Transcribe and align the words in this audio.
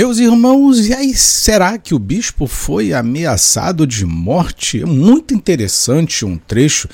Meus 0.00 0.18
irmãos, 0.18 0.86
e 0.86 0.94
aí 0.94 1.14
será 1.14 1.76
que 1.76 1.94
o 1.94 1.98
bispo 1.98 2.46
foi 2.46 2.94
ameaçado 2.94 3.86
de 3.86 4.06
morte? 4.06 4.80
É 4.80 4.86
muito 4.86 5.34
interessante 5.34 6.24
um 6.24 6.38
trecho 6.38 6.88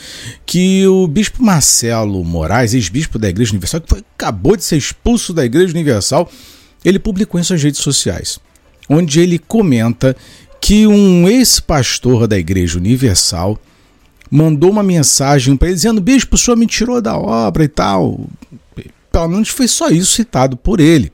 que 0.44 0.84
o 0.88 1.06
bispo 1.06 1.40
Marcelo 1.40 2.24
Moraes, 2.24 2.74
ex-bispo 2.74 3.16
da 3.16 3.28
Igreja 3.28 3.52
Universal, 3.52 3.80
que 3.80 3.88
foi, 3.88 4.02
acabou 4.16 4.56
de 4.56 4.64
ser 4.64 4.76
expulso 4.76 5.32
da 5.32 5.44
Igreja 5.44 5.72
Universal, 5.72 6.28
ele 6.84 6.98
publicou 6.98 7.38
em 7.38 7.44
suas 7.44 7.62
redes 7.62 7.78
sociais, 7.78 8.40
onde 8.88 9.20
ele 9.20 9.38
comenta 9.38 10.16
que 10.60 10.84
um 10.84 11.28
ex-pastor 11.28 12.26
da 12.26 12.36
Igreja 12.36 12.76
Universal 12.76 13.56
mandou 14.28 14.68
uma 14.68 14.82
mensagem 14.82 15.56
para 15.56 15.68
ele 15.68 15.76
dizendo: 15.76 16.00
Bispo, 16.00 16.34
o 16.34 16.38
senhor 16.38 16.56
me 16.56 16.66
tirou 16.66 17.00
da 17.00 17.16
obra 17.16 17.62
e 17.62 17.68
tal. 17.68 18.26
Pelo 19.12 19.28
menos 19.28 19.50
foi 19.50 19.68
só 19.68 19.90
isso 19.90 20.10
citado 20.10 20.56
por 20.56 20.80
ele 20.80 21.12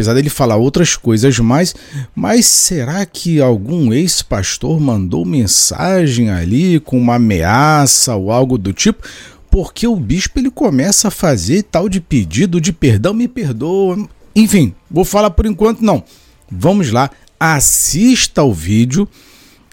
apesar 0.00 0.14
dele 0.14 0.30
falar 0.30 0.56
outras 0.56 0.96
coisas 0.96 1.38
mais, 1.38 1.74
mas 2.14 2.46
será 2.46 3.04
que 3.04 3.38
algum 3.38 3.92
ex-pastor 3.92 4.80
mandou 4.80 5.26
mensagem 5.26 6.30
ali 6.30 6.80
com 6.80 6.98
uma 6.98 7.16
ameaça 7.16 8.16
ou 8.16 8.32
algo 8.32 8.56
do 8.56 8.72
tipo? 8.72 9.02
Porque 9.50 9.86
o 9.86 9.96
bispo 9.96 10.38
ele 10.38 10.50
começa 10.50 11.08
a 11.08 11.10
fazer 11.10 11.64
tal 11.64 11.86
de 11.86 12.00
pedido 12.00 12.58
de 12.58 12.72
perdão, 12.72 13.12
me 13.12 13.28
perdoa. 13.28 14.08
Enfim, 14.34 14.74
vou 14.90 15.04
falar 15.04 15.30
por 15.30 15.44
enquanto 15.44 15.82
não. 15.82 16.02
Vamos 16.50 16.90
lá, 16.90 17.10
assista 17.38 18.42
o 18.42 18.54
vídeo. 18.54 19.06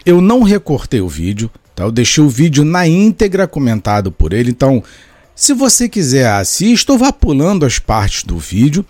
Eu 0.05 0.20
não 0.20 0.44
recortei 0.44 1.00
o 1.00 1.08
vídeo, 1.08 1.50
tá? 1.73 1.86
Eu 1.86 1.91
deixei 1.91 2.22
o 2.22 2.30
vídeo 2.30 2.66
na 2.66 2.86
íntegra 2.86 3.48
comentado 3.48 4.11
por 4.11 4.33
ele, 4.33 4.50
então 4.50 4.83
se 5.33 5.53
você 5.53 5.88
quiser 5.88 6.28
assista 6.28 6.92
ou 6.92 6.98
vá 6.98 7.14
pulando 7.14 7.66
as 7.66 7.80
partes 7.80 8.25
do 8.25 8.38
vídeo. 8.38 8.86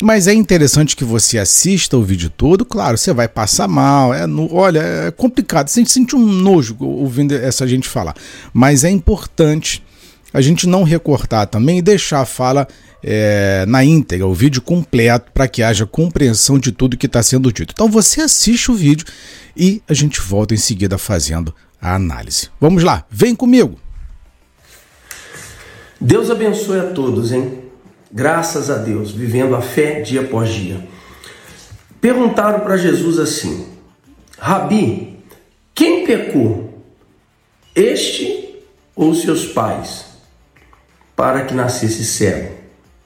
Mas 0.00 0.26
é 0.26 0.34
interessante 0.34 0.96
que 0.96 1.04
você 1.04 1.38
assista 1.38 1.96
o 1.96 2.02
vídeo 2.02 2.30
todo. 2.30 2.64
Claro, 2.64 2.98
você 2.98 3.12
vai 3.12 3.28
passar 3.28 3.68
mal. 3.68 4.12
É 4.12 4.26
no, 4.26 4.52
olha, 4.52 4.80
é 4.80 5.10
complicado. 5.10 5.68
Você 5.68 5.84
sente 5.84 6.16
um 6.16 6.26
nojo 6.26 6.76
ouvindo 6.80 7.34
essa 7.34 7.66
gente 7.66 7.88
falar. 7.88 8.14
Mas 8.52 8.84
é 8.84 8.90
importante 8.90 9.82
a 10.32 10.40
gente 10.40 10.66
não 10.66 10.82
recortar 10.82 11.46
também 11.46 11.78
e 11.78 11.82
deixar 11.82 12.20
a 12.20 12.26
fala 12.26 12.66
é, 13.02 13.64
na 13.66 13.84
íntegra, 13.84 14.26
o 14.26 14.34
vídeo 14.34 14.62
completo, 14.62 15.30
para 15.32 15.48
que 15.48 15.62
haja 15.62 15.84
compreensão 15.84 16.58
de 16.58 16.72
tudo 16.72 16.96
que 16.96 17.06
está 17.06 17.22
sendo 17.22 17.52
dito. 17.52 17.72
Então 17.74 17.88
você 17.88 18.20
assiste 18.22 18.70
o 18.70 18.74
vídeo 18.74 19.06
e 19.56 19.82
a 19.88 19.92
gente 19.92 20.20
volta 20.20 20.54
em 20.54 20.58
seguida 20.58 20.96
fazendo 20.96 21.54
a 21.80 21.94
análise. 21.94 22.48
Vamos 22.60 22.82
lá, 22.82 23.04
vem 23.10 23.34
comigo! 23.34 23.78
Deus 26.00 26.30
abençoe 26.30 26.80
a 26.80 26.90
todos, 26.90 27.30
hein? 27.30 27.61
Graças 28.12 28.68
a 28.68 28.76
Deus, 28.76 29.10
vivendo 29.10 29.56
a 29.56 29.62
fé 29.62 30.00
dia 30.00 30.20
após 30.20 30.50
dia. 30.50 30.86
Perguntaram 32.00 32.60
para 32.60 32.76
Jesus 32.76 33.18
assim: 33.18 33.68
Rabi, 34.38 35.18
quem 35.74 36.04
pecou? 36.04 36.82
Este 37.74 38.60
ou 38.94 39.14
seus 39.14 39.46
pais? 39.46 40.06
Para 41.16 41.44
que 41.44 41.54
nascesse 41.54 42.04
cego. 42.04 42.52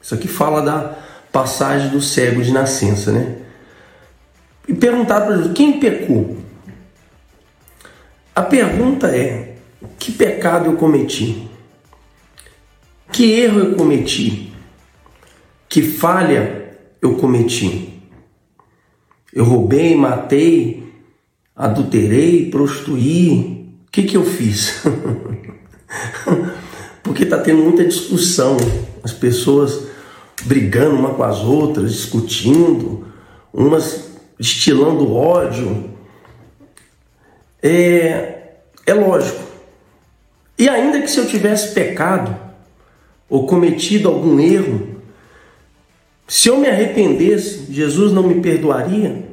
Isso 0.00 0.14
aqui 0.14 0.26
fala 0.26 0.62
da 0.62 0.98
passagem 1.30 1.90
do 1.90 2.00
cego 2.00 2.42
de 2.42 2.52
nascença, 2.52 3.12
né? 3.12 3.36
E 4.66 4.74
perguntaram 4.74 5.26
para 5.26 5.36
Jesus: 5.36 5.54
quem 5.54 5.78
pecou? 5.78 6.38
A 8.34 8.42
pergunta 8.42 9.08
é: 9.08 9.56
que 9.98 10.10
pecado 10.10 10.66
eu 10.66 10.76
cometi? 10.76 11.48
Que 13.12 13.32
erro 13.32 13.60
eu 13.60 13.74
cometi? 13.76 14.45
Que 15.76 15.82
falha 15.82 16.72
eu 17.02 17.16
cometi? 17.16 18.00
Eu 19.30 19.44
roubei, 19.44 19.94
matei, 19.94 20.90
adulterei, 21.54 22.50
prostituí. 22.50 23.74
O 23.86 23.90
que, 23.92 24.04
que 24.04 24.16
eu 24.16 24.24
fiz? 24.24 24.82
Porque 27.04 27.24
está 27.24 27.36
tendo 27.36 27.62
muita 27.62 27.84
discussão, 27.84 28.56
as 29.02 29.12
pessoas 29.12 29.88
brigando 30.44 30.96
uma 30.96 31.12
com 31.12 31.22
as 31.22 31.40
outras, 31.40 31.92
discutindo, 31.92 33.08
umas 33.52 34.12
estilando 34.40 35.12
ódio. 35.12 35.90
É, 37.62 38.54
é 38.86 38.94
lógico. 38.94 39.42
E 40.58 40.70
ainda 40.70 41.02
que 41.02 41.10
se 41.10 41.18
eu 41.18 41.26
tivesse 41.26 41.74
pecado 41.74 42.34
ou 43.28 43.46
cometido 43.46 44.08
algum 44.08 44.40
erro, 44.40 44.95
se 46.28 46.48
eu 46.48 46.58
me 46.58 46.68
arrependesse, 46.68 47.72
Jesus 47.72 48.12
não 48.12 48.24
me 48.24 48.40
perdoaria? 48.40 49.24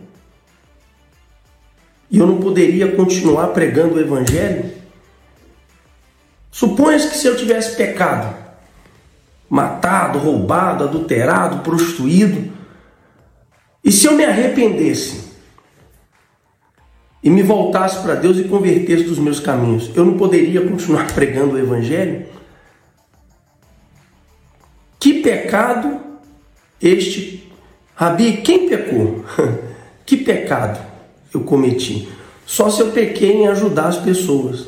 E 2.10 2.20
eu 2.20 2.28
não 2.28 2.38
poderia 2.38 2.92
continuar 2.92 3.48
pregando 3.48 3.96
o 3.96 4.00
Evangelho? 4.00 4.72
Suponha 6.52 7.00
que 7.00 7.18
se 7.18 7.26
eu 7.26 7.36
tivesse 7.36 7.76
pecado, 7.76 8.38
matado, 9.50 10.20
roubado, 10.20 10.84
adulterado, 10.84 11.64
prostituído, 11.64 12.54
e 13.84 13.92
se 13.92 14.06
eu 14.06 14.14
me 14.14 14.24
arrependesse 14.24 15.34
e 17.24 17.30
me 17.30 17.42
voltasse 17.42 18.04
para 18.04 18.14
Deus 18.14 18.38
e 18.38 18.44
convertesse 18.44 19.06
dos 19.06 19.18
meus 19.18 19.40
caminhos, 19.40 19.90
eu 19.96 20.06
não 20.06 20.16
poderia 20.16 20.62
continuar 20.62 21.08
pregando 21.12 21.56
o 21.56 21.60
Evangelho? 21.60 22.28
Que 25.00 25.22
pecado 25.22 26.03
este, 26.84 27.50
Rabi, 27.96 28.42
quem 28.44 28.68
pecou? 28.68 29.24
que 30.06 30.18
pecado 30.18 30.80
eu 31.34 31.42
cometi? 31.42 32.10
Só 32.46 32.70
se 32.70 32.82
eu 32.82 32.92
pequei 32.92 33.32
em 33.32 33.48
ajudar 33.48 33.88
as 33.88 33.98
pessoas. 33.98 34.68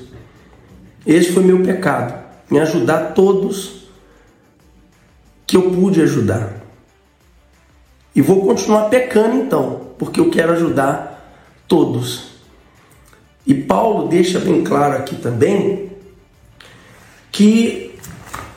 Esse 1.05 1.33
foi 1.33 1.43
meu 1.43 1.61
pecado, 1.61 2.17
em 2.49 2.57
ajudar 2.57 3.13
todos 3.13 3.85
que 5.45 5.57
eu 5.57 5.69
pude 5.71 6.01
ajudar. 6.01 6.63
E 8.15 8.21
vou 8.21 8.45
continuar 8.45 8.89
pecando 8.89 9.35
então, 9.35 9.91
porque 9.99 10.19
eu 10.19 10.31
quero 10.31 10.53
ajudar 10.53 11.37
todos. 11.67 12.27
E 13.45 13.53
Paulo 13.53 14.07
deixa 14.07 14.39
bem 14.39 14.63
claro 14.63 14.95
aqui 14.95 15.15
também 15.15 15.91
que 17.31 17.94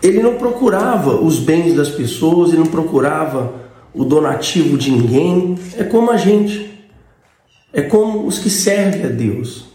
ele 0.02 0.22
não 0.22 0.36
procurava 0.36 1.16
os 1.16 1.38
bens 1.38 1.74
das 1.74 1.88
pessoas, 1.88 2.50
ele 2.50 2.58
não 2.58 2.66
procurava 2.66 3.52
o 3.92 4.04
donativo 4.04 4.76
de 4.78 4.90
ninguém. 4.90 5.58
É 5.76 5.84
como 5.84 6.10
a 6.10 6.16
gente, 6.16 6.88
é 7.72 7.82
como 7.82 8.26
os 8.26 8.38
que 8.38 8.50
servem 8.50 9.04
a 9.04 9.08
Deus. 9.08 9.66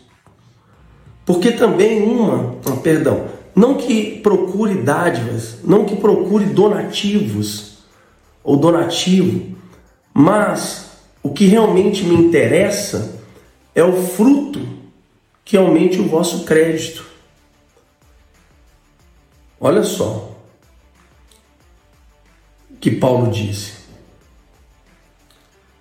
Porque 1.25 1.51
também 1.51 2.03
uma, 2.03 2.56
oh, 2.66 2.78
perdão, 2.78 3.25
não 3.56 3.75
que 3.75 4.19
procure 4.19 4.75
dádivas, 4.75 5.57
não 5.63 5.85
que 5.85 5.95
procure 5.95 6.45
donativos 6.45 7.78
ou 8.44 8.57
donativo, 8.57 9.55
mas 10.13 10.91
o 11.22 11.29
que 11.29 11.45
realmente 11.45 12.03
me 12.03 12.16
interessa 12.16 13.19
é 13.73 13.84
o 13.84 13.94
fruto 13.94 14.59
que 15.45 15.55
aumente 15.55 16.00
o 16.00 16.07
vosso 16.07 16.44
crédito. 16.45 17.12
Olha 19.66 19.81
só 19.81 20.29
que 22.81 22.91
Paulo 22.91 23.31
disse. 23.31 23.75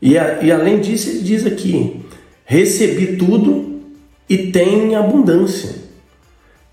E, 0.01 0.17
a, 0.17 0.41
e 0.41 0.53
além 0.53 0.81
disso, 0.81 1.11
ele 1.11 1.23
diz 1.23 1.45
aqui: 1.45 2.01
recebi 2.45 3.17
tudo 3.17 3.83
e 4.29 4.53
tenho 4.53 4.97
abundância, 4.97 5.75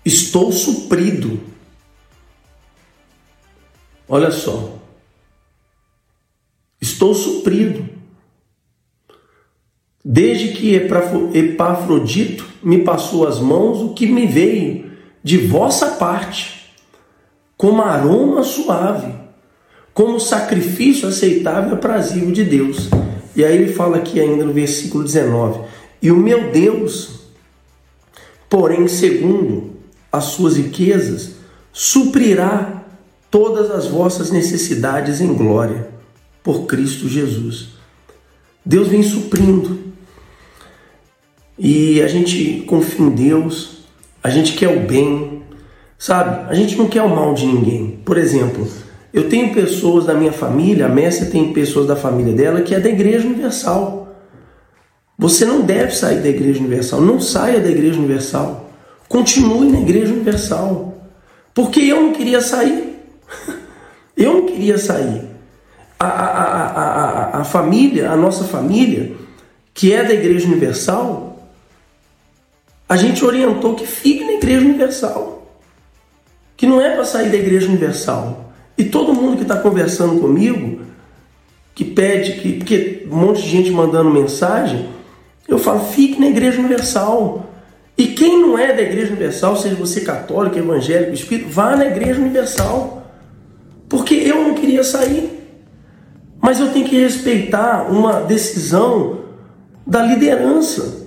estou 0.04 0.52
suprido. 0.52 1.40
Olha 4.08 4.30
só, 4.30 4.78
estou 6.80 7.12
suprido. 7.12 7.88
Desde 10.04 10.52
que 10.52 10.76
Epafrodito 11.34 12.48
me 12.62 12.84
passou 12.84 13.26
as 13.26 13.40
mãos, 13.40 13.80
o 13.80 13.94
que 13.94 14.06
me 14.06 14.26
veio 14.26 14.92
de 15.24 15.38
vossa 15.38 15.96
parte 15.96 16.59
como 17.60 17.82
aroma 17.82 18.42
suave, 18.42 19.12
como 19.92 20.18
sacrifício 20.18 21.06
aceitável 21.06 21.72
e 21.72 21.74
aprazível 21.74 22.32
de 22.32 22.42
Deus. 22.42 22.88
E 23.36 23.44
aí 23.44 23.54
ele 23.54 23.74
fala 23.74 23.98
aqui 23.98 24.18
ainda 24.18 24.46
no 24.46 24.52
versículo 24.54 25.04
19: 25.04 25.60
E 26.00 26.10
o 26.10 26.16
meu 26.16 26.50
Deus, 26.50 27.20
porém, 28.48 28.88
segundo 28.88 29.74
as 30.10 30.24
suas 30.24 30.56
riquezas, 30.56 31.32
suprirá 31.70 32.82
todas 33.30 33.70
as 33.70 33.88
vossas 33.88 34.30
necessidades 34.30 35.20
em 35.20 35.34
glória 35.34 35.90
por 36.42 36.64
Cristo 36.64 37.10
Jesus. 37.10 37.72
Deus 38.64 38.88
vem 38.88 39.02
suprindo. 39.02 39.80
E 41.58 42.00
a 42.00 42.08
gente 42.08 42.64
confia 42.66 43.04
em 43.04 43.10
Deus, 43.10 43.82
a 44.24 44.30
gente 44.30 44.54
quer 44.54 44.74
o 44.74 44.80
bem, 44.80 45.39
Sabe? 46.00 46.50
A 46.50 46.54
gente 46.54 46.78
não 46.78 46.88
quer 46.88 47.02
o 47.02 47.14
mal 47.14 47.34
de 47.34 47.44
ninguém. 47.44 48.00
Por 48.06 48.16
exemplo, 48.16 48.66
eu 49.12 49.28
tenho 49.28 49.52
pessoas 49.52 50.06
da 50.06 50.14
minha 50.14 50.32
família, 50.32 50.86
a 50.86 50.88
Messia 50.88 51.26
tem 51.26 51.52
pessoas 51.52 51.86
da 51.86 51.94
família 51.94 52.32
dela 52.32 52.62
que 52.62 52.74
é 52.74 52.80
da 52.80 52.88
Igreja 52.88 53.26
Universal. 53.28 54.08
Você 55.18 55.44
não 55.44 55.60
deve 55.60 55.94
sair 55.94 56.20
da 56.22 56.28
Igreja 56.30 56.58
Universal. 56.58 57.02
Não 57.02 57.20
saia 57.20 57.60
da 57.60 57.68
Igreja 57.68 57.98
Universal. 57.98 58.70
Continue 59.10 59.70
na 59.70 59.78
Igreja 59.78 60.14
Universal. 60.14 60.94
Porque 61.52 61.80
eu 61.80 62.00
não 62.00 62.12
queria 62.14 62.40
sair. 62.40 62.98
Eu 64.16 64.34
não 64.34 64.46
queria 64.46 64.76
sair. 64.76 65.22
A, 65.98 66.06
a, 66.06 66.26
a, 66.26 66.66
a, 66.66 67.40
a 67.40 67.44
família, 67.44 68.10
a 68.10 68.16
nossa 68.16 68.44
família, 68.44 69.16
que 69.72 69.94
é 69.94 70.04
da 70.04 70.12
Igreja 70.12 70.46
Universal, 70.46 71.48
a 72.86 72.96
gente 72.96 73.24
orientou 73.24 73.74
que 73.74 73.86
fique 73.86 74.24
na 74.24 74.32
Igreja 74.32 74.60
Universal. 74.60 75.29
Que 76.60 76.66
não 76.66 76.78
é 76.78 76.90
para 76.90 77.06
sair 77.06 77.30
da 77.30 77.38
Igreja 77.38 77.68
Universal. 77.68 78.52
E 78.76 78.84
todo 78.84 79.14
mundo 79.14 79.38
que 79.38 79.44
está 79.44 79.56
conversando 79.56 80.20
comigo, 80.20 80.82
que 81.74 81.86
pede, 81.86 82.32
que, 82.32 82.52
porque 82.52 83.06
um 83.10 83.16
monte 83.16 83.40
de 83.40 83.48
gente 83.48 83.70
mandando 83.70 84.10
mensagem, 84.10 84.86
eu 85.48 85.58
falo, 85.58 85.80
fique 85.86 86.20
na 86.20 86.26
Igreja 86.26 86.58
Universal. 86.58 87.46
E 87.96 88.08
quem 88.08 88.42
não 88.42 88.58
é 88.58 88.74
da 88.74 88.82
Igreja 88.82 89.06
Universal, 89.06 89.56
seja 89.56 89.74
você 89.74 90.02
católico, 90.02 90.58
evangélico, 90.58 91.14
espírito, 91.14 91.48
vá 91.48 91.74
na 91.74 91.86
Igreja 91.86 92.20
Universal. 92.20 93.10
Porque 93.88 94.16
eu 94.16 94.42
não 94.42 94.52
queria 94.52 94.84
sair. 94.84 95.30
Mas 96.42 96.60
eu 96.60 96.70
tenho 96.74 96.86
que 96.86 97.00
respeitar 97.00 97.90
uma 97.90 98.20
decisão 98.20 99.20
da 99.86 100.02
liderança. 100.02 101.06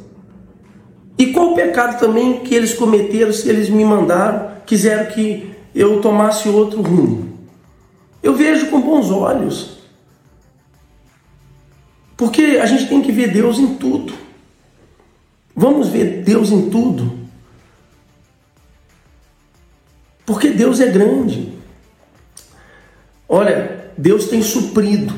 E 1.16 1.28
qual 1.28 1.52
o 1.52 1.56
pecado 1.56 2.00
também 2.00 2.40
que 2.40 2.56
eles 2.56 2.74
cometeram 2.74 3.32
se 3.32 3.48
eles 3.48 3.70
me 3.70 3.86
mandaram, 3.86 4.53
quiseram 4.66 5.12
que 5.12 5.56
eu 5.74 6.02
tomasse 6.02 6.48
outro 6.50 6.82
rumo? 6.82 7.38
Eu 8.22 8.36
vejo 8.36 8.70
com 8.70 8.82
bons 8.82 9.10
olhos. 9.10 9.78
Porque 12.16 12.60
a 12.62 12.66
gente 12.66 12.88
tem 12.88 13.02
que 13.02 13.12
ver 13.12 13.32
Deus 13.32 13.60
em 13.60 13.76
tudo. 13.76 14.14
Vamos 15.56 15.90
ver 15.90 16.24
Deus 16.24 16.52
em 16.52 16.70
tudo. 16.70 17.20
Porque 20.26 20.50
Deus 20.50 20.80
é 20.80 20.88
grande. 20.88 21.54
Olha, 23.28 23.92
Deus 23.98 24.26
tem 24.26 24.42
suprido. 24.42 25.14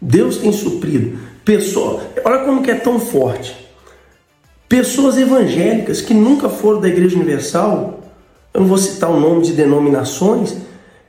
Deus 0.00 0.38
tem 0.38 0.52
suprido. 0.52 1.18
Pessoa, 1.44 2.02
olha 2.24 2.44
como 2.44 2.62
que 2.62 2.70
é 2.70 2.74
tão 2.74 2.98
forte. 2.98 3.65
Pessoas 4.68 5.16
evangélicas 5.16 6.00
que 6.00 6.12
nunca 6.12 6.48
foram 6.48 6.80
da 6.80 6.88
Igreja 6.88 7.16
Universal, 7.16 8.00
eu 8.52 8.60
não 8.60 8.68
vou 8.68 8.78
citar 8.78 9.10
o 9.10 9.20
nome 9.20 9.42
de 9.42 9.52
denominações, 9.52 10.56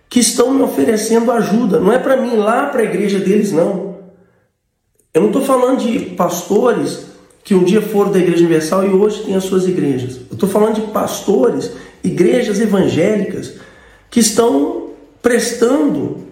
que 0.09 0.19
estão 0.19 0.53
me 0.53 0.61
oferecendo 0.61 1.31
ajuda. 1.31 1.79
Não 1.79 1.91
é 1.91 1.99
para 1.99 2.17
mim 2.17 2.33
ir 2.33 2.37
lá 2.37 2.67
para 2.67 2.81
a 2.81 2.85
igreja 2.85 3.19
deles, 3.19 3.51
não. 3.51 3.97
Eu 5.13 5.21
não 5.21 5.27
estou 5.29 5.41
falando 5.41 5.79
de 5.79 5.99
pastores 6.11 7.07
que 7.43 7.55
um 7.55 7.63
dia 7.63 7.81
foram 7.81 8.11
da 8.11 8.19
Igreja 8.19 8.41
Universal 8.41 8.85
e 8.85 8.89
hoje 8.89 9.23
têm 9.23 9.35
as 9.35 9.45
suas 9.45 9.67
igrejas. 9.67 10.17
Eu 10.29 10.33
estou 10.33 10.49
falando 10.49 10.75
de 10.75 10.81
pastores, 10.91 11.71
igrejas 12.03 12.59
evangélicas 12.59 13.53
que 14.11 14.19
estão 14.19 14.89
prestando, 15.21 16.25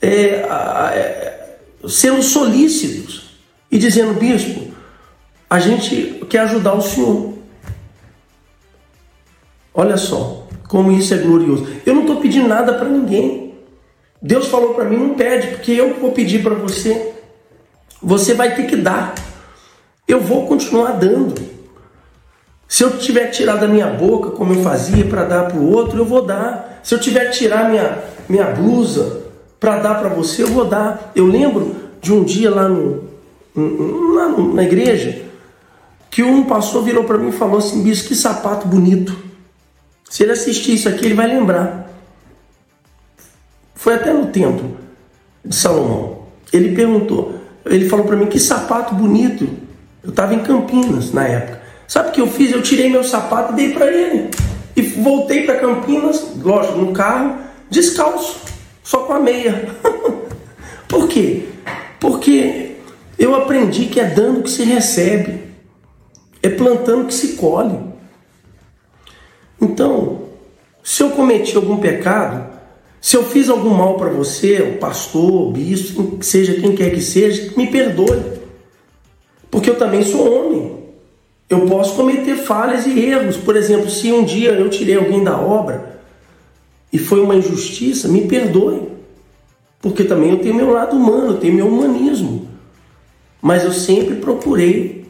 é, 0.00 0.08
é, 0.08 1.56
sendo 1.88 2.22
solícitos 2.22 3.38
e 3.70 3.78
dizendo, 3.78 4.14
bispo, 4.14 4.71
a 5.52 5.58
gente 5.58 6.24
quer 6.30 6.38
ajudar 6.38 6.72
o 6.72 6.80
senhor. 6.80 7.34
Olha 9.74 9.98
só 9.98 10.48
como 10.66 10.90
isso 10.90 11.12
é 11.12 11.18
glorioso. 11.18 11.66
Eu 11.84 11.92
não 11.94 12.00
estou 12.00 12.16
pedindo 12.22 12.48
nada 12.48 12.72
para 12.72 12.88
ninguém. 12.88 13.52
Deus 14.22 14.46
falou 14.48 14.72
para 14.72 14.86
mim, 14.86 14.96
não 14.96 15.14
pede, 15.14 15.48
porque 15.48 15.72
eu 15.72 16.00
vou 16.00 16.12
pedir 16.12 16.42
para 16.42 16.54
você. 16.54 17.12
Você 18.02 18.32
vai 18.32 18.54
ter 18.54 18.66
que 18.66 18.76
dar 18.76 19.14
eu 20.08 20.20
vou 20.20 20.46
continuar 20.46 20.92
dando. 20.92 21.34
Se 22.66 22.82
eu 22.82 22.96
tiver 22.96 23.26
que 23.26 23.36
tirar 23.36 23.56
da 23.56 23.68
minha 23.68 23.88
boca, 23.88 24.30
como 24.30 24.54
eu 24.54 24.62
fazia, 24.62 25.04
para 25.04 25.24
dar 25.24 25.48
para 25.48 25.58
o 25.58 25.70
outro, 25.70 25.98
eu 25.98 26.06
vou 26.06 26.22
dar. 26.22 26.80
Se 26.82 26.94
eu 26.94 26.98
tiver 26.98 27.26
que 27.26 27.36
tirar 27.36 27.68
minha, 27.68 27.98
minha 28.26 28.46
blusa 28.46 29.20
para 29.60 29.80
dar 29.80 30.00
para 30.00 30.08
você, 30.08 30.44
eu 30.44 30.48
vou 30.48 30.64
dar. 30.64 31.12
Eu 31.14 31.26
lembro 31.26 31.76
de 32.00 32.10
um 32.10 32.24
dia 32.24 32.50
lá, 32.50 32.66
no, 32.66 33.04
lá 34.14 34.28
na 34.54 34.64
igreja 34.64 35.21
que 36.12 36.22
um 36.22 36.44
pastor 36.44 36.84
virou 36.84 37.04
para 37.04 37.16
mim 37.16 37.30
e 37.30 37.32
falou 37.32 37.56
assim: 37.56 37.82
Bispo, 37.82 38.08
que 38.08 38.14
sapato 38.14 38.68
bonito. 38.68 39.16
Se 40.10 40.22
ele 40.22 40.32
assistir 40.32 40.74
isso 40.74 40.86
aqui, 40.86 41.06
ele 41.06 41.14
vai 41.14 41.26
lembrar. 41.26 41.90
Foi 43.74 43.94
até 43.94 44.12
no 44.12 44.26
templo 44.26 44.76
de 45.42 45.56
Salomão. 45.56 46.26
Ele 46.52 46.76
perguntou, 46.76 47.40
ele 47.64 47.88
falou 47.88 48.04
para 48.04 48.14
mim: 48.14 48.26
Que 48.26 48.38
sapato 48.38 48.94
bonito. 48.94 49.48
Eu 50.04 50.10
estava 50.10 50.34
em 50.34 50.40
Campinas 50.40 51.12
na 51.12 51.26
época. 51.26 51.62
Sabe 51.88 52.10
o 52.10 52.12
que 52.12 52.20
eu 52.20 52.26
fiz? 52.26 52.52
Eu 52.52 52.62
tirei 52.62 52.90
meu 52.90 53.02
sapato 53.02 53.54
e 53.54 53.56
dei 53.56 53.70
para 53.72 53.86
ele. 53.86 54.30
E 54.76 54.82
voltei 54.82 55.46
para 55.46 55.60
Campinas, 55.60 56.36
lógico, 56.42 56.78
no 56.78 56.92
carro, 56.92 57.38
descalço, 57.70 58.38
só 58.84 59.04
com 59.04 59.14
a 59.14 59.20
meia. 59.20 59.66
Por 60.86 61.08
quê? 61.08 61.46
Porque 61.98 62.76
eu 63.18 63.34
aprendi 63.34 63.86
que 63.86 63.98
é 63.98 64.04
dando 64.04 64.42
que 64.42 64.50
se 64.50 64.62
recebe, 64.62 65.51
é 66.42 66.48
plantando 66.48 67.06
que 67.06 67.14
se 67.14 67.34
colhe. 67.34 67.78
Então, 69.60 70.22
se 70.82 71.02
eu 71.02 71.10
cometi 71.10 71.56
algum 71.56 71.76
pecado, 71.76 72.50
se 73.00 73.16
eu 73.16 73.24
fiz 73.24 73.48
algum 73.48 73.70
mal 73.70 73.96
para 73.96 74.10
você, 74.10 74.60
o 74.62 74.78
pastor, 74.78 75.48
o 75.48 75.52
bispo, 75.52 76.18
seja 76.20 76.60
quem 76.60 76.74
quer 76.74 76.90
que 76.90 77.00
seja, 77.00 77.52
me 77.56 77.68
perdoe. 77.68 78.20
Porque 79.50 79.70
eu 79.70 79.76
também 79.76 80.02
sou 80.02 80.32
homem. 80.32 80.82
Eu 81.48 81.66
posso 81.66 81.94
cometer 81.94 82.36
falhas 82.36 82.86
e 82.86 82.98
erros. 82.98 83.36
Por 83.36 83.56
exemplo, 83.56 83.90
se 83.90 84.10
um 84.10 84.24
dia 84.24 84.50
eu 84.52 84.70
tirei 84.70 84.96
alguém 84.96 85.22
da 85.22 85.38
obra 85.38 86.00
e 86.92 86.98
foi 86.98 87.20
uma 87.20 87.36
injustiça, 87.36 88.08
me 88.08 88.26
perdoe. 88.26 88.88
Porque 89.80 90.04
também 90.04 90.30
eu 90.30 90.38
tenho 90.38 90.54
meu 90.54 90.70
lado 90.70 90.96
humano, 90.96 91.32
eu 91.32 91.38
tenho 91.38 91.54
meu 91.54 91.68
humanismo. 91.68 92.48
Mas 93.40 93.64
eu 93.64 93.72
sempre 93.72 94.14
procurei 94.16 95.01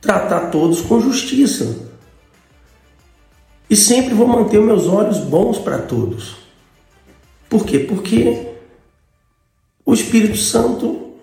tratar 0.00 0.50
todos 0.50 0.80
com 0.80 1.00
justiça. 1.00 1.90
E 3.68 3.76
sempre 3.76 4.14
vou 4.14 4.26
manter 4.26 4.60
meus 4.60 4.86
olhos 4.86 5.18
bons 5.18 5.58
para 5.58 5.78
todos. 5.78 6.36
Por 7.48 7.64
quê? 7.64 7.78
Porque 7.80 8.48
o 9.84 9.94
Espírito 9.94 10.36
Santo 10.36 11.14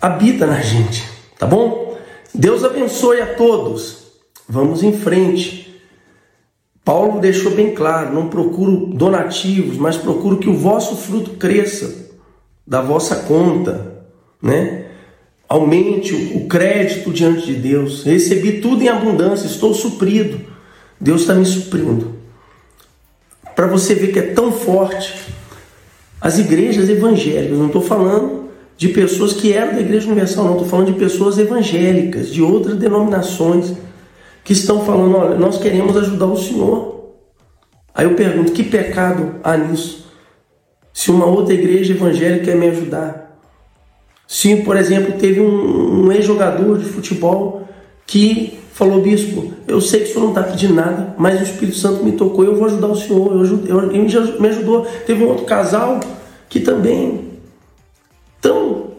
habita 0.00 0.46
na 0.46 0.60
gente, 0.60 1.08
tá 1.38 1.46
bom? 1.46 1.98
Deus 2.32 2.62
abençoe 2.64 3.20
a 3.20 3.34
todos. 3.34 4.06
Vamos 4.48 4.82
em 4.82 4.92
frente. 4.92 5.82
Paulo 6.84 7.20
deixou 7.20 7.52
bem 7.52 7.74
claro: 7.74 8.14
não 8.14 8.28
procuro 8.28 8.86
donativos, 8.86 9.76
mas 9.76 9.96
procuro 9.96 10.38
que 10.38 10.48
o 10.48 10.56
vosso 10.56 10.96
fruto 10.96 11.30
cresça 11.32 12.12
da 12.66 12.80
vossa 12.80 13.16
conta, 13.16 14.04
né? 14.40 14.85
Aumente 15.48 16.12
o 16.34 16.46
crédito 16.46 17.12
diante 17.12 17.46
de 17.46 17.54
Deus. 17.54 18.02
Recebi 18.02 18.60
tudo 18.60 18.82
em 18.82 18.88
abundância, 18.88 19.46
estou 19.46 19.72
suprido. 19.72 20.40
Deus 21.00 21.20
está 21.22 21.34
me 21.34 21.44
suprindo. 21.44 22.16
Para 23.54 23.66
você 23.66 23.94
ver 23.94 24.12
que 24.12 24.18
é 24.18 24.22
tão 24.22 24.50
forte. 24.52 25.14
As 26.20 26.38
igrejas 26.38 26.88
evangélicas, 26.88 27.56
não 27.56 27.66
estou 27.66 27.82
falando 27.82 28.46
de 28.76 28.88
pessoas 28.88 29.32
que 29.32 29.52
eram 29.52 29.74
da 29.74 29.80
Igreja 29.80 30.06
Universal, 30.06 30.44
não, 30.44 30.52
estou 30.52 30.68
falando 30.68 30.92
de 30.92 30.98
pessoas 30.98 31.38
evangélicas, 31.38 32.32
de 32.32 32.42
outras 32.42 32.76
denominações, 32.76 33.74
que 34.44 34.52
estão 34.52 34.84
falando: 34.84 35.16
olha, 35.16 35.36
nós 35.36 35.58
queremos 35.58 35.96
ajudar 35.96 36.26
o 36.26 36.36
Senhor. 36.36 37.12
Aí 37.94 38.04
eu 38.04 38.14
pergunto: 38.14 38.52
que 38.52 38.62
pecado 38.62 39.36
há 39.42 39.56
nisso? 39.56 40.06
Se 40.92 41.10
uma 41.10 41.26
outra 41.26 41.54
igreja 41.54 41.92
evangélica 41.92 42.46
quer 42.46 42.56
me 42.56 42.68
ajudar. 42.68 43.25
Se, 44.26 44.56
por 44.56 44.76
exemplo, 44.76 45.14
teve 45.18 45.40
um, 45.40 46.06
um 46.06 46.12
ex-jogador 46.12 46.78
de 46.78 46.84
futebol 46.84 47.68
que 48.06 48.58
falou, 48.72 49.00
bispo, 49.00 49.52
eu 49.66 49.80
sei 49.80 50.00
que 50.00 50.06
o 50.06 50.12
senhor 50.12 50.22
não 50.22 50.30
está 50.30 50.42
pedindo 50.42 50.74
nada, 50.74 51.14
mas 51.16 51.40
o 51.40 51.44
Espírito 51.44 51.76
Santo 51.76 52.04
me 52.04 52.12
tocou, 52.12 52.44
eu 52.44 52.56
vou 52.56 52.66
ajudar 52.66 52.88
o 52.88 52.96
senhor, 52.96 53.32
eu, 53.32 53.44
eu, 53.66 53.92
eu, 53.92 54.40
me 54.40 54.48
ajudou. 54.48 54.86
Teve 55.06 55.24
um 55.24 55.28
outro 55.28 55.44
casal 55.44 56.00
que 56.48 56.60
também 56.60 57.26
então, 58.46 58.92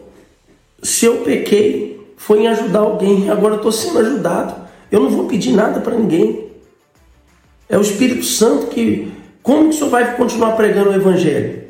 se 0.82 1.06
eu 1.06 1.22
pequei, 1.22 2.06
foi 2.18 2.40
em 2.40 2.48
ajudar 2.48 2.80
alguém, 2.80 3.30
agora 3.30 3.54
eu 3.54 3.56
estou 3.56 3.72
sendo 3.72 3.98
ajudado. 4.00 4.54
Eu 4.92 5.00
não 5.00 5.08
vou 5.08 5.26
pedir 5.26 5.52
nada 5.52 5.80
para 5.80 5.96
ninguém. 5.96 6.50
É 7.66 7.78
o 7.78 7.80
Espírito 7.80 8.24
Santo 8.24 8.66
que. 8.66 9.10
Como 9.42 9.70
que 9.70 9.70
o 9.70 9.72
senhor 9.72 9.88
vai 9.88 10.16
continuar 10.16 10.52
pregando 10.52 10.90
o 10.90 10.94
Evangelho? 10.94 11.62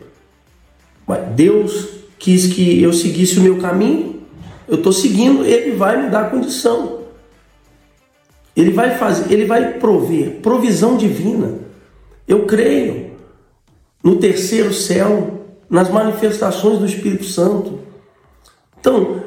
Deus 1.36 1.97
quis 2.18 2.46
que 2.46 2.82
eu 2.82 2.92
seguisse 2.92 3.38
o 3.38 3.42
meu 3.42 3.58
caminho, 3.58 4.22
eu 4.66 4.76
estou 4.76 4.92
seguindo, 4.92 5.44
Ele 5.44 5.76
vai 5.76 6.02
me 6.02 6.10
dar 6.10 6.30
condição. 6.30 6.98
Ele 8.54 8.70
vai 8.70 8.98
fazer, 8.98 9.32
Ele 9.32 9.44
vai 9.46 9.74
prover, 9.74 10.40
provisão 10.42 10.96
divina. 10.96 11.54
Eu 12.26 12.44
creio 12.44 13.12
no 14.02 14.16
terceiro 14.16 14.72
céu, 14.74 15.46
nas 15.70 15.88
manifestações 15.90 16.78
do 16.78 16.86
Espírito 16.86 17.24
Santo. 17.24 17.80
Então, 18.78 19.22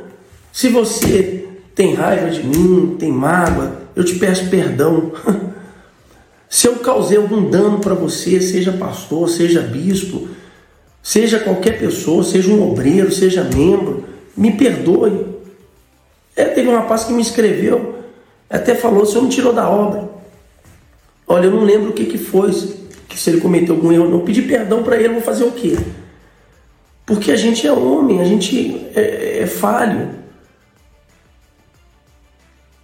Se 0.54 0.68
você 0.68 1.48
tem 1.74 1.94
raiva 1.94 2.30
de 2.30 2.44
mim, 2.44 2.98
tem 3.00 3.10
mágoa, 3.10 3.84
eu 3.96 4.04
te 4.04 4.16
peço 4.16 4.50
perdão. 4.50 5.14
Se 6.50 6.68
eu 6.68 6.76
causei 6.80 7.18
algum 7.18 7.50
dano 7.50 7.80
para 7.80 7.94
você, 7.94 8.42
seja 8.42 8.74
pastor, 8.74 9.30
seja 9.30 9.62
bispo, 9.62 10.28
seja 11.02 11.40
qualquer 11.40 11.80
pessoa, 11.80 12.24
seja 12.24 12.52
um 12.52 12.72
obreiro, 12.72 13.12
seja 13.12 13.44
membro, 13.44 14.06
me 14.36 14.52
perdoe. 14.52 15.26
É, 16.36 16.46
teve 16.46 16.70
um 16.70 16.76
rapaz 16.76 17.04
que 17.04 17.14
me 17.14 17.22
escreveu, 17.22 17.96
até 18.50 18.76
falou: 18.76 19.04
o 19.04 19.06
senhor 19.06 19.24
me 19.24 19.30
tirou 19.30 19.54
da 19.54 19.70
obra. 19.70 20.10
Olha, 21.28 21.46
eu 21.46 21.52
não 21.52 21.64
lembro 21.64 21.92
o 21.92 21.94
que, 21.94 22.06
que 22.06 22.18
foi, 22.18 22.52
que 23.08 23.18
se 23.18 23.30
ele 23.30 23.42
cometeu 23.42 23.76
algum 23.76 23.92
erro, 23.92 24.10
não. 24.10 24.22
Pedi 24.22 24.42
perdão 24.42 24.84
para 24.84 24.98
ele, 24.98 25.14
vou 25.14 25.22
fazer 25.22 25.44
o 25.44 25.52
quê? 25.52 25.78
Porque 27.06 27.32
a 27.32 27.36
gente 27.36 27.66
é 27.66 27.72
homem, 27.72 28.22
a 28.22 28.26
gente 28.26 28.88
é, 28.96 29.40
é 29.42 29.48
falho. 29.48 30.10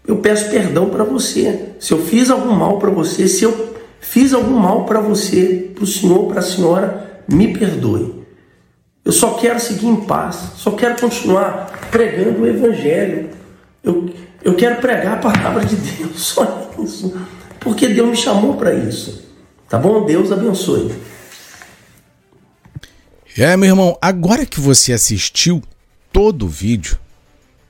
Eu 0.07 0.17
peço 0.17 0.49
perdão 0.49 0.89
para 0.89 1.03
você. 1.03 1.73
Se 1.79 1.91
eu 1.93 1.99
fiz 1.99 2.29
algum 2.29 2.53
mal 2.53 2.79
para 2.79 2.89
você, 2.89 3.27
se 3.27 3.43
eu 3.43 3.75
fiz 3.99 4.33
algum 4.33 4.55
mal 4.55 4.85
para 4.85 5.01
você, 5.01 5.69
para 5.75 5.83
o 5.83 5.87
senhor, 5.87 6.27
para 6.27 6.39
a 6.39 6.43
senhora, 6.43 7.16
me 7.27 7.57
perdoe. 7.57 8.25
Eu 9.03 9.11
só 9.11 9.35
quero 9.35 9.59
seguir 9.59 9.87
em 9.87 10.01
paz, 10.01 10.51
só 10.57 10.71
quero 10.71 10.99
continuar 10.99 11.87
pregando 11.89 12.41
o 12.41 12.47
Evangelho. 12.47 13.29
Eu, 13.83 14.09
eu 14.43 14.53
quero 14.55 14.81
pregar 14.81 15.13
a 15.13 15.17
palavra 15.17 15.65
de 15.65 15.75
Deus, 15.75 16.19
só 16.19 16.71
isso. 16.83 17.15
Porque 17.59 17.87
Deus 17.87 18.09
me 18.09 18.17
chamou 18.17 18.55
para 18.55 18.73
isso. 18.73 19.25
Tá 19.69 19.77
bom? 19.77 20.05
Deus 20.05 20.31
abençoe. 20.31 20.93
É, 23.37 23.55
meu 23.55 23.69
irmão, 23.69 23.97
agora 24.01 24.45
que 24.45 24.59
você 24.59 24.93
assistiu 24.93 25.61
todo 26.11 26.45
o 26.45 26.49
vídeo, 26.49 26.97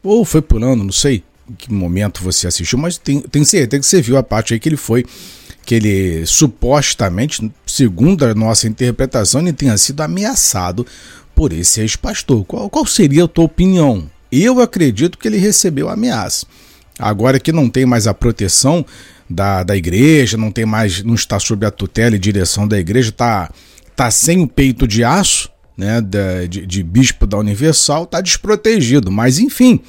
ou 0.01 0.23
foi 0.23 0.41
pulando, 0.41 0.83
não 0.83 0.91
sei, 0.91 1.23
em 1.49 1.53
que 1.53 1.71
momento 1.71 2.23
você 2.23 2.47
assistiu, 2.47 2.79
mas 2.79 2.97
tem, 2.97 3.19
tem 3.19 3.43
certeza 3.43 3.81
que 3.81 3.85
você 3.85 4.01
viu 4.01 4.17
a 4.17 4.23
parte 4.23 4.53
aí 4.53 4.59
que 4.59 4.69
ele 4.69 4.77
foi, 4.77 5.05
que 5.67 5.75
ele 5.75 6.25
supostamente, 6.25 7.51
segundo 7.65 8.23
a 8.23 8.33
nossa 8.33 8.69
interpretação, 8.69 9.41
ele 9.41 9.51
tenha 9.51 9.77
sido 9.77 9.99
ameaçado 9.99 10.87
por 11.35 11.51
esse 11.51 11.81
ex-pastor. 11.81 12.45
Qual, 12.45 12.69
qual 12.69 12.85
seria 12.85 13.25
a 13.25 13.27
tua 13.27 13.43
opinião? 13.43 14.09
Eu 14.31 14.61
acredito 14.61 15.17
que 15.17 15.27
ele 15.27 15.35
recebeu 15.35 15.89
ameaça. 15.89 16.45
Agora 16.97 17.37
que 17.37 17.51
não 17.51 17.67
tem 17.69 17.85
mais 17.85 18.07
a 18.07 18.13
proteção 18.13 18.85
da, 19.29 19.61
da 19.61 19.75
igreja, 19.75 20.37
não 20.37 20.51
tem 20.51 20.65
mais, 20.65 21.03
não 21.03 21.15
está 21.15 21.37
sob 21.37 21.65
a 21.65 21.69
tutela 21.69 22.15
e 22.15 22.19
direção 22.19 22.65
da 22.65 22.79
igreja, 22.79 23.09
está 23.09 23.51
tá 23.93 24.09
sem 24.09 24.41
o 24.41 24.47
peito 24.47 24.87
de 24.87 25.03
aço, 25.03 25.49
né, 25.75 25.99
de, 26.47 26.65
de 26.65 26.81
bispo 26.81 27.27
da 27.27 27.37
Universal, 27.37 28.05
está 28.05 28.21
desprotegido. 28.21 29.11
Mas 29.11 29.37
enfim, 29.37 29.81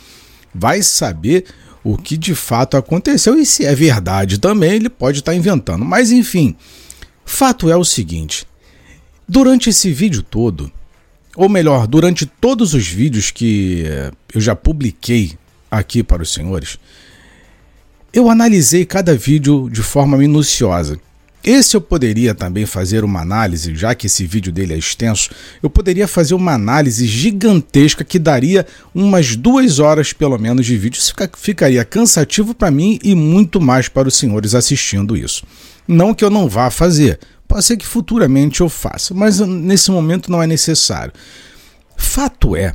vai 0.52 0.82
saber 0.82 1.44
o 1.82 1.96
que 1.96 2.16
de 2.16 2.34
fato 2.34 2.76
aconteceu 2.76 3.38
e 3.38 3.46
se 3.46 3.64
é 3.64 3.74
verdade 3.74 4.38
também, 4.38 4.72
ele 4.72 4.88
pode 4.88 5.18
estar 5.18 5.34
inventando. 5.34 5.84
Mas 5.84 6.10
enfim, 6.10 6.56
fato 7.24 7.70
é 7.70 7.76
o 7.76 7.84
seguinte: 7.84 8.46
durante 9.28 9.70
esse 9.70 9.92
vídeo 9.92 10.22
todo, 10.22 10.70
ou 11.36 11.48
melhor, 11.48 11.86
durante 11.86 12.26
todos 12.26 12.74
os 12.74 12.86
vídeos 12.86 13.30
que 13.30 13.84
eh, 13.86 14.10
eu 14.34 14.40
já 14.40 14.56
publiquei 14.56 15.38
aqui 15.70 16.02
para 16.02 16.22
os 16.22 16.32
senhores, 16.32 16.78
eu 18.12 18.28
analisei 18.28 18.84
cada 18.84 19.14
vídeo 19.14 19.68
de 19.70 19.82
forma 19.82 20.16
minuciosa. 20.16 20.98
Esse 21.42 21.76
eu 21.76 21.80
poderia 21.80 22.34
também 22.34 22.66
fazer 22.66 23.04
uma 23.04 23.20
análise, 23.20 23.74
já 23.74 23.94
que 23.94 24.06
esse 24.06 24.26
vídeo 24.26 24.52
dele 24.52 24.74
é 24.74 24.78
extenso, 24.78 25.30
eu 25.62 25.70
poderia 25.70 26.08
fazer 26.08 26.34
uma 26.34 26.52
análise 26.52 27.06
gigantesca 27.06 28.04
que 28.04 28.18
daria 28.18 28.66
umas 28.94 29.36
duas 29.36 29.78
horas 29.78 30.12
pelo 30.12 30.36
menos 30.38 30.66
de 30.66 30.76
vídeo. 30.76 30.98
Isso 30.98 31.14
ficaria 31.36 31.84
cansativo 31.84 32.54
para 32.54 32.70
mim 32.70 32.98
e 33.02 33.14
muito 33.14 33.60
mais 33.60 33.88
para 33.88 34.08
os 34.08 34.16
senhores 34.16 34.54
assistindo 34.54 35.16
isso. 35.16 35.44
Não 35.86 36.12
que 36.12 36.24
eu 36.24 36.30
não 36.30 36.48
vá 36.48 36.70
fazer, 36.70 37.18
pode 37.46 37.64
ser 37.64 37.76
que 37.76 37.86
futuramente 37.86 38.60
eu 38.60 38.68
faça, 38.68 39.14
mas 39.14 39.38
nesse 39.40 39.90
momento 39.90 40.30
não 40.30 40.42
é 40.42 40.46
necessário. 40.46 41.12
Fato 41.96 42.56
é 42.56 42.74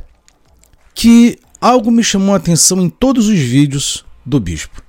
que 0.94 1.38
algo 1.60 1.90
me 1.90 2.02
chamou 2.02 2.34
a 2.34 2.38
atenção 2.38 2.80
em 2.80 2.88
todos 2.88 3.28
os 3.28 3.38
vídeos 3.38 4.04
do 4.24 4.40
bispo, 4.40 4.82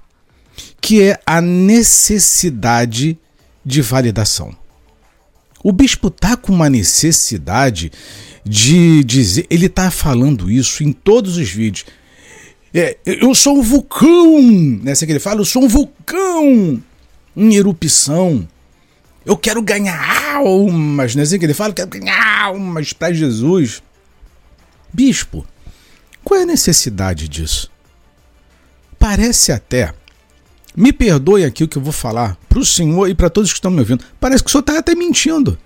que 0.81 1.01
é 1.03 1.19
a 1.25 1.41
necessidade 1.41 3.19
de 3.65 3.81
validação. 3.81 4.55
O 5.63 5.71
bispo 5.71 6.11
tá 6.11 6.37
com 6.37 6.53
uma 6.53 6.69
necessidade 6.69 7.91
de 8.45 9.03
dizer, 9.03 9.47
ele 9.49 9.67
tá 9.67 9.89
falando 9.89 10.51
isso 10.51 10.83
em 10.83 10.93
todos 10.93 11.37
os 11.37 11.49
vídeos. 11.49 11.87
É, 12.71 12.97
eu 13.03 13.33
sou 13.33 13.57
um 13.57 13.61
vulcão, 13.63 14.39
né? 14.83 14.93
Que 14.93 15.05
ele 15.05 15.19
fala, 15.19 15.41
eu 15.41 15.45
sou 15.45 15.63
um 15.63 15.67
vulcão 15.67 16.79
em 17.35 17.55
erupção. 17.55 18.47
Eu 19.25 19.35
quero 19.35 19.61
ganhar 19.61 20.35
almas, 20.35 21.15
né? 21.15 21.23
Assim 21.23 21.39
que 21.39 21.45
ele 21.45 21.53
fala, 21.55 21.71
eu 21.71 21.75
quero 21.75 21.89
ganhar 21.89 22.43
almas 22.43 22.93
para 22.93 23.11
Jesus. 23.11 23.81
Bispo, 24.93 25.47
qual 26.23 26.39
é 26.39 26.43
a 26.43 26.45
necessidade 26.45 27.27
disso? 27.27 27.71
Parece 28.99 29.51
até 29.51 29.93
me 30.75 30.91
perdoe 30.91 31.45
aqui 31.45 31.63
o 31.63 31.67
que 31.67 31.77
eu 31.77 31.81
vou 31.81 31.93
falar 31.93 32.37
para 32.49 32.59
o 32.59 32.65
senhor 32.65 33.09
e 33.09 33.15
para 33.15 33.29
todos 33.29 33.51
que 33.51 33.57
estão 33.57 33.71
me 33.71 33.79
ouvindo. 33.79 34.03
Parece 34.19 34.43
que 34.43 34.49
o 34.49 34.51
senhor 34.51 34.61
está 34.61 34.77
até 34.77 34.95
mentindo. 34.95 35.57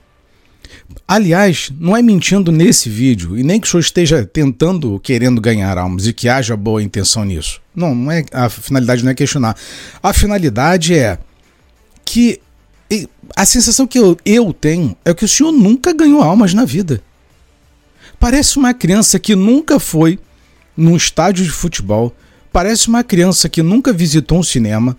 Aliás, 1.08 1.72
não 1.80 1.98
é 1.98 2.02
mentindo 2.02 2.52
nesse 2.52 2.90
vídeo, 2.90 3.38
e 3.38 3.44
nem 3.44 3.60
que 3.60 3.68
o 3.68 3.70
senhor 3.70 3.82
esteja 3.82 4.26
tentando, 4.26 5.00
querendo 5.00 5.42
ganhar 5.42 5.78
almas 5.78 6.06
e 6.06 6.14
que 6.14 6.30
haja 6.30 6.56
boa 6.56 6.84
intenção 6.84 7.26
nisso. 7.26 7.60
Não, 7.76 7.96
não 7.96 8.12
é 8.12 8.24
a 8.32 8.50
finalidade 8.50 9.04
não 9.04 9.12
é 9.12 9.16
questionar. 9.16 9.56
A 10.02 10.14
finalidade 10.14 10.96
é 10.96 11.18
que 12.06 12.40
a 13.36 13.46
sensação 13.46 13.86
que 13.86 14.00
eu, 14.00 14.18
eu 14.26 14.54
tenho 14.54 14.96
é 15.06 15.14
que 15.14 15.26
o 15.26 15.28
senhor 15.28 15.52
nunca 15.52 15.94
ganhou 15.94 16.22
almas 16.22 16.54
na 16.54 16.66
vida. 16.66 17.02
Parece 18.20 18.58
uma 18.58 18.74
criança 18.74 19.20
que 19.20 19.36
nunca 19.36 19.80
foi 19.80 20.20
num 20.76 20.96
estádio 20.96 21.44
de 21.44 21.52
futebol, 21.52 22.16
Parece 22.52 22.88
uma 22.88 23.04
criança 23.04 23.48
que 23.48 23.62
nunca 23.62 23.94
visitou 23.94 24.40
um 24.40 24.44
cinema. 24.44 24.98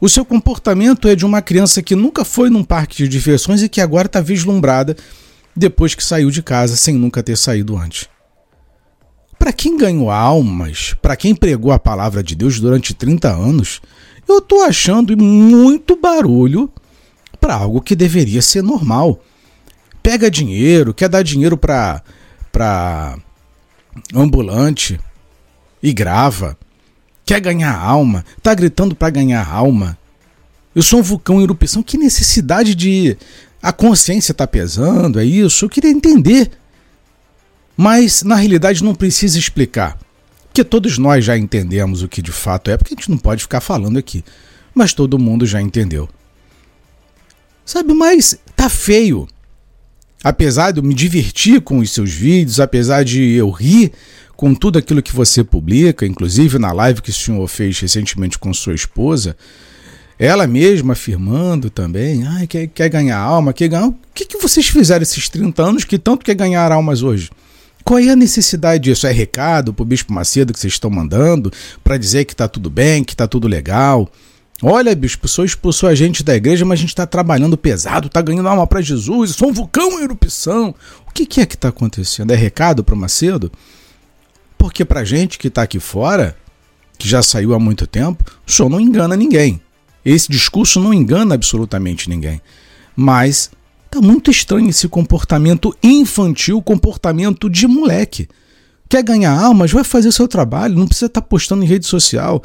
O 0.00 0.08
seu 0.08 0.24
comportamento 0.24 1.08
é 1.08 1.14
de 1.14 1.24
uma 1.24 1.40
criança 1.40 1.82
que 1.82 1.94
nunca 1.94 2.24
foi 2.24 2.50
num 2.50 2.64
parque 2.64 2.96
de 2.96 3.08
diversões 3.08 3.62
e 3.62 3.68
que 3.68 3.80
agora 3.80 4.06
está 4.06 4.20
vislumbrada 4.20 4.96
depois 5.54 5.94
que 5.94 6.04
saiu 6.04 6.30
de 6.30 6.42
casa 6.42 6.76
sem 6.76 6.94
nunca 6.94 7.22
ter 7.22 7.36
saído 7.36 7.76
antes. 7.76 8.08
Para 9.38 9.52
quem 9.52 9.76
ganhou 9.76 10.10
almas, 10.10 10.94
para 11.02 11.16
quem 11.16 11.34
pregou 11.34 11.72
a 11.72 11.78
palavra 11.78 12.22
de 12.22 12.34
Deus 12.34 12.60
durante 12.60 12.94
30 12.94 13.28
anos, 13.28 13.80
eu 14.28 14.38
estou 14.38 14.62
achando 14.62 15.16
muito 15.16 15.96
barulho 15.96 16.70
para 17.40 17.56
algo 17.56 17.80
que 17.80 17.96
deveria 17.96 18.40
ser 18.40 18.62
normal. 18.62 19.20
Pega 20.02 20.30
dinheiro, 20.30 20.94
quer 20.94 21.08
dar 21.08 21.22
dinheiro 21.22 21.56
para 21.56 22.02
para 22.52 23.18
ambulante 24.14 25.00
e 25.82 25.92
grava. 25.92 26.56
Quer 27.24 27.40
ganhar 27.40 27.74
alma? 27.76 28.24
Tá 28.42 28.54
gritando 28.54 28.94
para 28.94 29.10
ganhar 29.10 29.48
alma? 29.48 29.98
Eu 30.74 30.82
sou 30.82 31.00
um 31.00 31.02
vulcão 31.02 31.40
em 31.40 31.44
erupção. 31.44 31.82
Que 31.82 31.96
necessidade 31.98 32.74
de. 32.74 33.16
A 33.62 33.72
consciência 33.72 34.34
tá 34.34 34.46
pesando, 34.46 35.20
é 35.20 35.24
isso? 35.24 35.64
Eu 35.64 35.68
queria 35.68 35.90
entender. 35.90 36.50
Mas, 37.76 38.22
na 38.22 38.34
realidade, 38.34 38.82
não 38.82 38.94
precisa 38.94 39.38
explicar. 39.38 39.98
Porque 40.44 40.64
todos 40.64 40.98
nós 40.98 41.24
já 41.24 41.38
entendemos 41.38 42.02
o 42.02 42.08
que 42.08 42.20
de 42.20 42.32
fato 42.32 42.70
é, 42.70 42.76
porque 42.76 42.92
a 42.92 42.96
gente 42.96 43.10
não 43.10 43.16
pode 43.16 43.42
ficar 43.42 43.60
falando 43.60 43.98
aqui. 43.98 44.24
Mas 44.74 44.92
todo 44.92 45.18
mundo 45.18 45.46
já 45.46 45.62
entendeu. 45.62 46.08
Sabe, 47.64 47.94
mas 47.94 48.38
tá 48.54 48.68
feio. 48.68 49.28
Apesar 50.22 50.70
de 50.70 50.78
eu 50.78 50.84
me 50.84 50.94
divertir 50.94 51.60
com 51.60 51.78
os 51.78 51.90
seus 51.90 52.10
vídeos, 52.12 52.60
apesar 52.60 53.04
de 53.04 53.32
eu 53.32 53.50
rir 53.50 53.92
com 54.42 54.56
tudo 54.56 54.76
aquilo 54.76 55.00
que 55.00 55.14
você 55.14 55.44
publica, 55.44 56.04
inclusive 56.04 56.58
na 56.58 56.72
live 56.72 57.00
que 57.00 57.10
o 57.10 57.14
senhor 57.14 57.46
fez 57.46 57.78
recentemente 57.78 58.36
com 58.36 58.52
sua 58.52 58.74
esposa, 58.74 59.36
ela 60.18 60.48
mesma 60.48 60.94
afirmando 60.94 61.70
também, 61.70 62.26
ah, 62.26 62.44
quer, 62.48 62.66
quer 62.66 62.88
ganhar 62.88 63.18
alma, 63.18 63.52
quer 63.52 63.68
ganhar. 63.68 63.86
O 63.86 63.94
que, 64.12 64.24
que 64.24 64.38
vocês 64.38 64.66
fizeram 64.66 65.04
esses 65.04 65.28
30 65.28 65.62
anos 65.62 65.84
que 65.84 65.96
tanto 65.96 66.24
quer 66.24 66.34
ganhar 66.34 66.72
almas 66.72 67.04
hoje? 67.04 67.30
Qual 67.84 68.00
é 68.00 68.08
a 68.08 68.16
necessidade 68.16 68.82
disso? 68.82 69.06
É 69.06 69.12
recado 69.12 69.72
para 69.72 69.84
o 69.84 69.86
Bispo 69.86 70.12
Macedo 70.12 70.52
que 70.52 70.58
vocês 70.58 70.72
estão 70.72 70.90
mandando 70.90 71.52
para 71.84 71.96
dizer 71.96 72.24
que 72.24 72.32
está 72.32 72.48
tudo 72.48 72.68
bem, 72.68 73.04
que 73.04 73.12
está 73.12 73.28
tudo 73.28 73.46
legal? 73.46 74.10
Olha, 74.60 74.92
bispo, 74.96 75.28
sou 75.28 75.44
expulsou 75.44 75.88
a 75.88 75.94
gente 75.94 76.24
da 76.24 76.34
igreja, 76.34 76.64
mas 76.64 76.80
a 76.80 76.80
gente 76.80 76.90
está 76.90 77.06
trabalhando 77.06 77.56
pesado, 77.56 78.08
está 78.08 78.20
ganhando 78.20 78.48
alma 78.48 78.66
para 78.66 78.82
Jesus, 78.82 79.36
sou 79.36 79.50
um 79.50 79.52
vulcão 79.52 80.00
em 80.00 80.02
erupção. 80.02 80.74
O 81.06 81.12
que, 81.12 81.26
que 81.26 81.40
é 81.40 81.46
que 81.46 81.54
está 81.54 81.68
acontecendo? 81.68 82.32
É 82.32 82.36
recado 82.36 82.82
para 82.82 82.96
Macedo? 82.96 83.52
Porque 84.62 84.84
pra 84.84 85.02
gente 85.02 85.40
que 85.40 85.48
está 85.48 85.62
aqui 85.62 85.80
fora, 85.80 86.36
que 86.96 87.08
já 87.08 87.20
saiu 87.20 87.52
há 87.52 87.58
muito 87.58 87.84
tempo, 87.84 88.24
o 88.46 88.52
senhor 88.52 88.68
não 88.68 88.80
engana 88.80 89.16
ninguém. 89.16 89.60
Esse 90.04 90.30
discurso 90.30 90.78
não 90.78 90.94
engana 90.94 91.34
absolutamente 91.34 92.08
ninguém. 92.08 92.40
Mas 92.94 93.50
tá 93.90 94.00
muito 94.00 94.30
estranho 94.30 94.70
esse 94.70 94.86
comportamento 94.86 95.76
infantil, 95.82 96.62
comportamento 96.62 97.50
de 97.50 97.66
moleque. 97.66 98.28
Quer 98.88 99.02
ganhar 99.02 99.36
almas? 99.36 99.72
Vai 99.72 99.82
fazer 99.82 100.06
o 100.06 100.12
seu 100.12 100.28
trabalho, 100.28 100.78
não 100.78 100.86
precisa 100.86 101.06
estar 101.06 101.22
tá 101.22 101.26
postando 101.26 101.64
em 101.64 101.66
rede 101.66 101.84
social. 101.84 102.40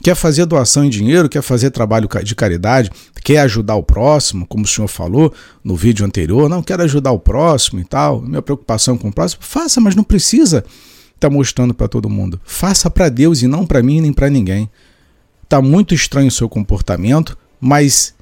Quer 0.00 0.14
fazer 0.14 0.46
doação 0.46 0.84
em 0.84 0.88
dinheiro, 0.88 1.28
quer 1.28 1.42
fazer 1.42 1.72
trabalho 1.72 2.08
de 2.22 2.36
caridade, 2.36 2.88
quer 3.24 3.38
ajudar 3.38 3.74
o 3.74 3.82
próximo, 3.82 4.46
como 4.46 4.62
o 4.62 4.68
senhor 4.68 4.86
falou 4.86 5.34
no 5.64 5.74
vídeo 5.74 6.06
anterior, 6.06 6.48
não 6.48 6.62
quero 6.62 6.84
ajudar 6.84 7.10
o 7.10 7.18
próximo 7.18 7.80
e 7.80 7.84
tal, 7.84 8.22
minha 8.22 8.40
preocupação 8.40 8.96
com 8.96 9.08
o 9.08 9.12
próximo, 9.12 9.42
faça, 9.42 9.80
mas 9.80 9.96
não 9.96 10.04
precisa 10.04 10.64
estar 11.18 11.28
tá 11.28 11.34
mostrando 11.34 11.74
para 11.74 11.88
todo 11.88 12.08
mundo. 12.08 12.40
Faça 12.44 12.88
para 12.88 13.08
Deus 13.08 13.42
e 13.42 13.48
não 13.48 13.66
para 13.66 13.82
mim 13.82 14.00
nem 14.00 14.12
para 14.12 14.30
ninguém. 14.30 14.70
Tá 15.48 15.60
muito 15.60 15.94
estranho 15.94 16.28
o 16.28 16.32
seu 16.32 16.48
comportamento, 16.48 17.36
mas 17.60 18.14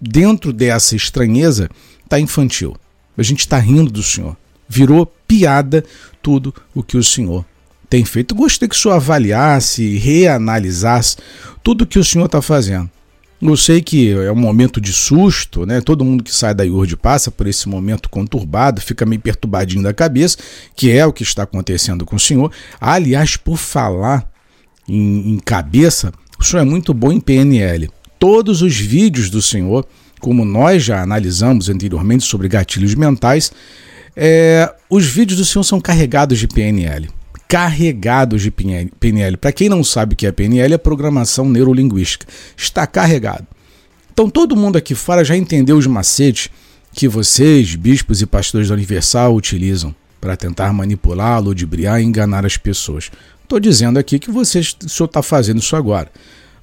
dentro 0.00 0.52
dessa 0.52 0.94
estranheza 0.94 1.68
tá 2.08 2.20
infantil. 2.20 2.76
A 3.16 3.22
gente 3.22 3.40
está 3.40 3.58
rindo 3.58 3.90
do 3.90 4.02
senhor. 4.02 4.36
Virou 4.68 5.06
piada 5.26 5.84
tudo 6.22 6.54
o 6.74 6.82
que 6.82 6.96
o 6.96 7.04
senhor 7.04 7.44
tem 7.88 8.04
feito. 8.04 8.34
Gostaria 8.34 8.68
que 8.68 8.74
o 8.74 8.78
senhor 8.78 8.94
avaliasse, 8.94 9.96
reanalisasse 9.96 11.16
tudo 11.62 11.86
que 11.86 11.98
o 11.98 12.04
senhor 12.04 12.26
está 12.26 12.42
fazendo. 12.42 12.90
Eu 13.40 13.56
sei 13.56 13.82
que 13.82 14.12
é 14.12 14.32
um 14.32 14.36
momento 14.36 14.80
de 14.80 14.92
susto, 14.92 15.66
né? 15.66 15.80
Todo 15.82 16.04
mundo 16.04 16.24
que 16.24 16.34
sai 16.34 16.54
da 16.54 16.64
IURD 16.64 16.96
passa 16.96 17.30
por 17.30 17.46
esse 17.46 17.68
momento 17.68 18.08
conturbado, 18.08 18.80
fica 18.80 19.04
meio 19.04 19.20
perturbadinho 19.20 19.82
da 19.82 19.92
cabeça, 19.92 20.38
que 20.74 20.90
é 20.90 21.04
o 21.04 21.12
que 21.12 21.22
está 21.22 21.42
acontecendo 21.42 22.06
com 22.06 22.16
o 22.16 22.20
senhor. 22.20 22.50
Aliás, 22.80 23.36
por 23.36 23.58
falar 23.58 24.26
em, 24.88 25.34
em 25.34 25.38
cabeça, 25.38 26.12
o 26.38 26.44
senhor 26.44 26.62
é 26.62 26.64
muito 26.64 26.94
bom 26.94 27.12
em 27.12 27.20
PNL. 27.20 27.90
Todos 28.18 28.62
os 28.62 28.74
vídeos 28.74 29.28
do 29.28 29.42
senhor, 29.42 29.86
como 30.18 30.42
nós 30.42 30.82
já 30.82 31.02
analisamos 31.02 31.68
anteriormente 31.68 32.24
sobre 32.24 32.48
gatilhos 32.48 32.94
mentais, 32.94 33.52
é, 34.16 34.72
os 34.88 35.06
vídeos 35.06 35.38
do 35.38 35.44
senhor 35.44 35.64
são 35.64 35.78
carregados 35.78 36.38
de 36.38 36.48
PNL 36.48 37.10
carregados 37.48 38.42
de 38.42 38.50
PNL. 38.50 39.36
Para 39.36 39.52
quem 39.52 39.68
não 39.68 39.84
sabe 39.84 40.14
o 40.14 40.16
que 40.16 40.26
é 40.26 40.32
PNL, 40.32 40.74
é 40.74 40.78
programação 40.78 41.48
neurolinguística. 41.48 42.26
Está 42.56 42.86
carregado. 42.86 43.46
Então 44.12 44.28
todo 44.30 44.56
mundo 44.56 44.76
aqui 44.76 44.94
fora 44.94 45.24
já 45.24 45.36
entendeu 45.36 45.76
os 45.76 45.86
macetes 45.86 46.48
que 46.92 47.06
vocês, 47.06 47.74
bispos 47.74 48.22
e 48.22 48.26
pastores 48.26 48.68
da 48.68 48.74
Universal, 48.74 49.34
utilizam 49.34 49.94
para 50.20 50.36
tentar 50.36 50.72
manipular, 50.72 51.40
ludibriar 51.40 52.00
e 52.00 52.04
enganar 52.04 52.46
as 52.46 52.56
pessoas. 52.56 53.10
Estou 53.42 53.60
dizendo 53.60 53.98
aqui 53.98 54.18
que 54.18 54.30
o 54.30 54.44
senhor 54.44 55.04
está 55.04 55.22
fazendo 55.22 55.58
isso 55.58 55.76
agora. 55.76 56.10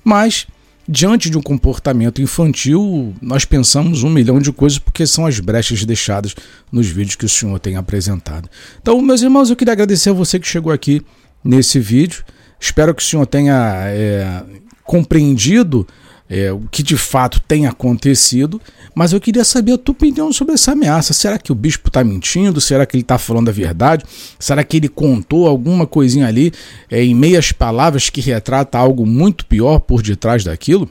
Mas 0.04 0.48
Diante 0.88 1.30
de 1.30 1.38
um 1.38 1.42
comportamento 1.42 2.22
infantil, 2.22 3.16
nós 3.22 3.46
pensamos 3.46 4.04
um 4.04 4.10
milhão 4.10 4.40
de 4.40 4.52
coisas 4.52 4.78
porque 4.78 5.08
são 5.08 5.26
as 5.26 5.40
brechas 5.40 5.86
deixadas 5.86 6.36
nos 6.70 6.88
vídeos 6.88 7.16
que 7.16 7.26
o 7.26 7.30
senhor 7.30 7.58
tem 7.58 7.78
apresentado. 7.78 8.50
Então, 8.82 9.02
meus 9.02 9.22
irmãos, 9.22 9.50
eu 9.50 9.56
queria 9.56 9.72
agradecer 9.72 10.10
a 10.10 10.14
você 10.14 10.38
que 10.38 10.48
chegou 10.48 10.74
aqui 10.74 11.02
nesse 11.42 11.80
vídeo. 11.80 12.26
Espero 12.60 12.94
que 12.94 13.02
o 13.02 13.06
senhor 13.06 13.26
tenha 13.26 13.84
é, 13.88 14.44
compreendido 14.84 15.88
é, 16.30 16.52
o 16.52 16.62
que 16.72 16.82
de 16.82 16.98
fato 16.98 17.40
tem 17.40 17.68
acontecido, 17.68 18.62
mas 18.96 19.14
eu 19.14 19.20
queria 19.20 19.44
saber 19.44 19.74
a 19.74 19.78
tua 19.78 19.94
opinião 19.94 20.32
sobre 20.32 20.54
essa 20.54 20.72
ameaça. 20.72 21.14
Será 21.14 21.38
que 21.38 21.52
o 21.52 21.56
bispo 21.56 21.90
está 21.90 22.04
mentindo? 22.04 22.60
Será 22.62 22.86
que 22.86 22.96
ele 22.96 23.02
está 23.04 23.18
falando 23.18 23.50
a 23.50 23.52
verdade? 23.52 24.06
Será 24.40 24.64
que 24.64 24.78
ele 24.78 24.88
contou 24.88 25.48
alguma 25.48 25.86
coisinha 25.86 26.28
ali 26.28 26.52
é, 26.90 27.04
em 27.04 27.14
meias 27.14 27.52
palavras 27.52 28.10
que 28.10 28.22
retrata 28.22 28.78
algo 28.78 29.06
muito 29.06 29.46
pior 29.46 29.80
por 29.80 30.02
detrás 30.02 30.44
daquilo? 30.44 30.90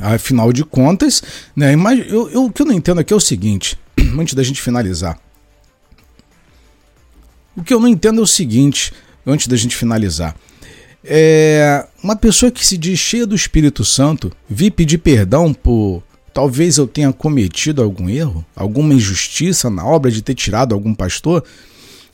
Afinal 0.00 0.52
de 0.52 0.64
contas, 0.64 1.22
né, 1.54 1.74
mas 1.76 1.98
eu, 2.08 2.30
eu, 2.30 2.44
o 2.44 2.52
que 2.52 2.62
eu 2.62 2.66
não 2.66 2.74
entendo 2.74 3.00
aqui 3.00 3.12
é 3.12 3.16
o 3.16 3.20
seguinte, 3.20 3.78
antes 4.18 4.34
da 4.34 4.42
gente 4.42 4.62
finalizar. 4.62 5.18
O 7.56 7.62
que 7.62 7.74
eu 7.74 7.80
não 7.80 7.88
entendo 7.88 8.20
é 8.20 8.22
o 8.22 8.26
seguinte, 8.26 8.92
antes 9.26 9.46
da 9.46 9.56
gente 9.56 9.76
finalizar. 9.76 10.34
É, 11.02 11.86
uma 12.02 12.14
pessoa 12.14 12.52
que 12.52 12.66
se 12.66 12.76
diz 12.76 12.98
cheia 12.98 13.26
do 13.26 13.34
Espírito 13.34 13.84
Santo 13.84 14.30
vir 14.48 14.70
pedir 14.70 14.98
perdão 14.98 15.54
por 15.54 16.02
talvez 16.32 16.76
eu 16.76 16.86
tenha 16.86 17.12
cometido 17.12 17.82
algum 17.82 18.08
erro, 18.08 18.44
alguma 18.54 18.94
injustiça 18.94 19.70
na 19.70 19.84
obra 19.84 20.10
de 20.10 20.22
ter 20.22 20.34
tirado 20.34 20.74
algum 20.74 20.94
pastor, 20.94 21.44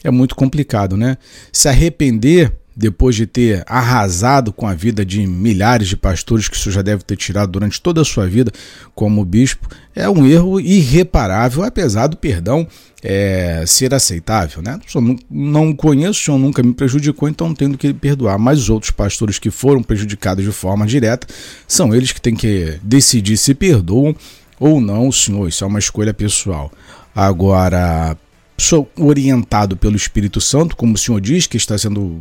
é 0.02 0.10
muito 0.10 0.34
complicado, 0.34 0.96
né? 0.96 1.18
Se 1.52 1.68
arrepender 1.68 2.52
depois 2.76 3.16
de 3.16 3.26
ter 3.26 3.64
arrasado 3.66 4.52
com 4.52 4.66
a 4.66 4.74
vida 4.74 5.04
de 5.04 5.26
milhares 5.26 5.88
de 5.88 5.96
pastores 5.96 6.46
que 6.46 6.56
o 6.56 6.60
senhor 6.60 6.74
já 6.74 6.82
deve 6.82 7.02
ter 7.02 7.16
tirado 7.16 7.50
durante 7.50 7.80
toda 7.80 8.02
a 8.02 8.04
sua 8.04 8.26
vida 8.26 8.52
como 8.94 9.24
bispo, 9.24 9.66
é 9.94 10.08
um 10.10 10.26
erro 10.26 10.60
irreparável, 10.60 11.64
apesar 11.64 12.06
do 12.06 12.18
perdão 12.18 12.68
é, 13.02 13.64
ser 13.66 13.94
aceitável. 13.94 14.60
Né? 14.62 14.78
O 14.86 14.92
senhor 14.92 15.16
não 15.30 15.74
conheço, 15.74 16.20
o 16.20 16.24
senhor 16.24 16.38
nunca 16.38 16.62
me 16.62 16.74
prejudicou, 16.74 17.28
então 17.28 17.54
tenho 17.54 17.78
que 17.78 17.94
perdoar. 17.94 18.38
Mas 18.38 18.58
os 18.58 18.68
outros 18.68 18.90
pastores 18.90 19.38
que 19.38 19.50
foram 19.50 19.82
prejudicados 19.82 20.44
de 20.44 20.52
forma 20.52 20.86
direta 20.86 21.26
são 21.66 21.94
eles 21.94 22.12
que 22.12 22.20
têm 22.20 22.34
que 22.34 22.78
decidir 22.82 23.38
se 23.38 23.54
perdoam 23.54 24.14
ou 24.60 24.82
não 24.82 25.08
o 25.08 25.12
senhor. 25.12 25.48
Isso 25.48 25.64
é 25.64 25.66
uma 25.66 25.78
escolha 25.78 26.12
pessoal. 26.12 26.70
Agora, 27.14 28.16
sou 28.58 28.90
orientado 28.98 29.76
pelo 29.76 29.96
Espírito 29.96 30.40
Santo, 30.40 30.76
como 30.76 30.94
o 30.94 30.98
senhor 30.98 31.20
diz, 31.20 31.46
que 31.46 31.56
está 31.56 31.76
sendo 31.76 32.20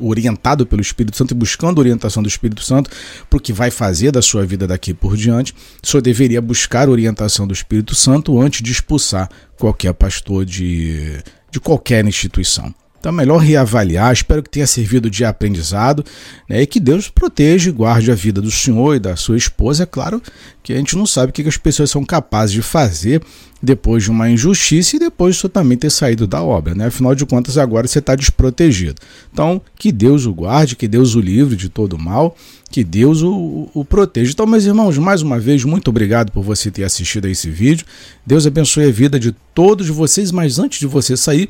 orientado 0.00 0.64
pelo 0.64 0.80
Espírito 0.80 1.16
Santo 1.16 1.32
e 1.32 1.34
buscando 1.34 1.78
orientação 1.78 2.22
do 2.22 2.28
Espírito 2.28 2.62
Santo 2.62 2.90
para 3.28 3.36
o 3.36 3.40
que 3.40 3.52
vai 3.52 3.70
fazer 3.70 4.12
da 4.12 4.22
sua 4.22 4.46
vida 4.46 4.66
daqui 4.66 4.94
por 4.94 5.16
diante, 5.16 5.54
senhor 5.82 6.00
deveria 6.00 6.40
buscar 6.40 6.88
orientação 6.88 7.46
do 7.46 7.52
Espírito 7.52 7.94
Santo 7.94 8.40
antes 8.40 8.62
de 8.62 8.70
expulsar 8.70 9.28
qualquer 9.58 9.92
pastor 9.94 10.44
de, 10.44 11.18
de 11.50 11.58
qualquer 11.58 12.04
instituição. 12.04 12.72
Então 12.98 13.12
melhor 13.12 13.38
reavaliar, 13.38 14.12
espero 14.12 14.42
que 14.42 14.50
tenha 14.50 14.66
servido 14.66 15.08
de 15.08 15.24
aprendizado 15.24 16.04
né, 16.48 16.62
e 16.62 16.66
que 16.66 16.80
Deus 16.80 17.08
proteja 17.08 17.70
e 17.70 17.72
guarde 17.72 18.10
a 18.10 18.14
vida 18.14 18.40
do 18.40 18.50
senhor 18.50 18.96
e 18.96 18.98
da 18.98 19.14
sua 19.16 19.36
esposa. 19.36 19.84
É 19.84 19.86
claro 19.86 20.20
que 20.62 20.72
a 20.72 20.76
gente 20.76 20.96
não 20.96 21.06
sabe 21.06 21.30
o 21.30 21.32
que 21.32 21.42
as 21.42 21.56
pessoas 21.56 21.90
são 21.90 22.04
capazes 22.04 22.52
de 22.52 22.62
fazer 22.62 23.22
depois 23.60 24.04
de 24.04 24.10
uma 24.10 24.30
injustiça 24.30 24.96
e 24.96 24.98
depois 24.98 25.36
de 25.36 25.48
também 25.48 25.76
ter 25.76 25.90
saído 25.90 26.26
da 26.26 26.42
obra. 26.42 26.74
Né? 26.74 26.86
Afinal 26.86 27.14
de 27.14 27.26
contas, 27.26 27.58
agora 27.58 27.86
você 27.86 27.98
está 27.98 28.14
desprotegido. 28.14 29.00
Então, 29.32 29.60
que 29.76 29.90
Deus 29.90 30.26
o 30.26 30.34
guarde, 30.34 30.76
que 30.76 30.86
Deus 30.86 31.14
o 31.14 31.20
livre 31.20 31.56
de 31.56 31.68
todo 31.68 31.98
mal, 31.98 32.36
que 32.70 32.84
Deus 32.84 33.22
o, 33.22 33.68
o 33.74 33.84
proteja. 33.84 34.30
Então, 34.30 34.46
meus 34.46 34.64
irmãos, 34.64 34.96
mais 34.98 35.22
uma 35.22 35.40
vez, 35.40 35.64
muito 35.64 35.88
obrigado 35.88 36.30
por 36.30 36.42
você 36.42 36.70
ter 36.70 36.84
assistido 36.84 37.26
a 37.26 37.30
esse 37.30 37.50
vídeo. 37.50 37.86
Deus 38.24 38.46
abençoe 38.46 38.84
a 38.84 38.92
vida 38.92 39.18
de 39.18 39.32
todos 39.54 39.88
vocês, 39.88 40.30
mas 40.30 40.58
antes 40.58 40.78
de 40.78 40.86
você 40.86 41.16
sair, 41.16 41.48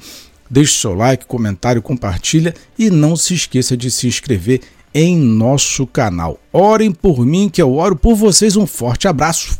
Deixe 0.50 0.78
seu 0.78 0.94
like, 0.94 1.26
comentário, 1.26 1.82
compartilha 1.82 2.54
e 2.78 2.90
não 2.90 3.16
se 3.16 3.34
esqueça 3.34 3.76
de 3.76 3.90
se 3.90 4.06
inscrever 4.06 4.60
em 4.94 5.16
nosso 5.16 5.86
canal. 5.86 6.40
Orem 6.52 6.92
por 6.92 7.24
mim, 7.24 7.48
que 7.48 7.60
eu 7.60 7.74
oro 7.74 7.96
por 7.96 8.14
vocês. 8.14 8.56
Um 8.56 8.66
forte 8.66 9.06
abraço. 9.06 9.58